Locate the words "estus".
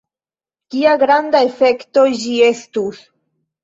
2.51-3.09